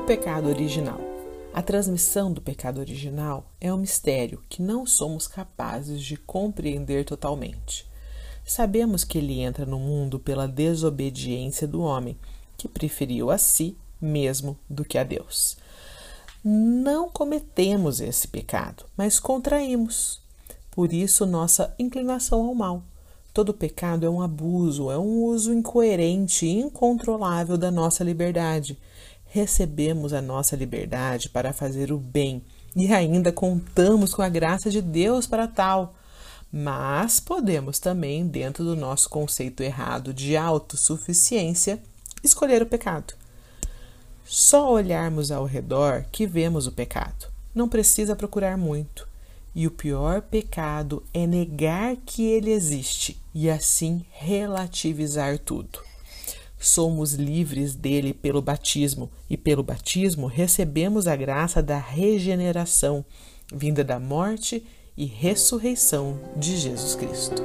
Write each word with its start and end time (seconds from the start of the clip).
pecado 0.00 0.48
original. 0.48 1.00
A 1.52 1.62
transmissão 1.62 2.32
do 2.32 2.40
pecado 2.40 2.78
original 2.78 3.46
é 3.60 3.72
um 3.72 3.78
mistério 3.78 4.42
que 4.48 4.60
não 4.60 4.84
somos 4.84 5.26
capazes 5.26 6.02
de 6.02 6.16
compreender 6.16 7.04
totalmente. 7.04 7.86
Sabemos 8.44 9.04
que 9.04 9.16
ele 9.16 9.40
entra 9.40 9.64
no 9.64 9.78
mundo 9.78 10.18
pela 10.18 10.46
desobediência 10.46 11.66
do 11.66 11.80
homem, 11.80 12.18
que 12.58 12.68
preferiu 12.68 13.30
a 13.30 13.38
si 13.38 13.76
mesmo 14.00 14.58
do 14.68 14.84
que 14.84 14.98
a 14.98 15.04
Deus. 15.04 15.56
Não 16.44 17.08
cometemos 17.08 18.00
esse 18.00 18.28
pecado, 18.28 18.84
mas 18.96 19.18
contraímos. 19.18 20.20
Por 20.70 20.92
isso, 20.92 21.24
nossa 21.24 21.74
inclinação 21.78 22.44
ao 22.46 22.54
mal. 22.54 22.82
Todo 23.32 23.54
pecado 23.54 24.04
é 24.04 24.10
um 24.10 24.20
abuso, 24.20 24.90
é 24.90 24.98
um 24.98 25.24
uso 25.24 25.52
incoerente 25.52 26.46
e 26.46 26.60
incontrolável 26.60 27.56
da 27.56 27.70
nossa 27.70 28.04
liberdade. 28.04 28.78
Recebemos 29.34 30.12
a 30.12 30.22
nossa 30.22 30.54
liberdade 30.54 31.28
para 31.28 31.52
fazer 31.52 31.90
o 31.90 31.98
bem 31.98 32.40
e 32.76 32.92
ainda 32.92 33.32
contamos 33.32 34.14
com 34.14 34.22
a 34.22 34.28
graça 34.28 34.70
de 34.70 34.80
Deus 34.80 35.26
para 35.26 35.48
tal. 35.48 35.96
Mas 36.52 37.18
podemos 37.18 37.80
também, 37.80 38.28
dentro 38.28 38.62
do 38.62 38.76
nosso 38.76 39.10
conceito 39.10 39.60
errado 39.60 40.14
de 40.14 40.36
autossuficiência, 40.36 41.82
escolher 42.22 42.62
o 42.62 42.66
pecado. 42.66 43.14
Só 44.24 44.70
olharmos 44.70 45.32
ao 45.32 45.46
redor 45.46 46.04
que 46.12 46.28
vemos 46.28 46.68
o 46.68 46.72
pecado. 46.72 47.26
Não 47.52 47.68
precisa 47.68 48.14
procurar 48.14 48.56
muito. 48.56 49.08
E 49.52 49.66
o 49.66 49.72
pior 49.72 50.22
pecado 50.22 51.02
é 51.12 51.26
negar 51.26 51.96
que 52.06 52.22
ele 52.24 52.52
existe 52.52 53.20
e 53.34 53.50
assim 53.50 54.06
relativizar 54.12 55.40
tudo. 55.40 55.80
Somos 56.64 57.12
livres 57.12 57.74
dele 57.74 58.14
pelo 58.14 58.40
batismo 58.40 59.10
e 59.28 59.36
pelo 59.36 59.62
batismo 59.62 60.26
recebemos 60.26 61.06
a 61.06 61.14
graça 61.14 61.62
da 61.62 61.76
regeneração, 61.76 63.04
vinda 63.52 63.84
da 63.84 64.00
morte 64.00 64.64
e 64.96 65.04
ressurreição 65.04 66.18
de 66.38 66.56
Jesus 66.56 66.94
Cristo. 66.94 67.42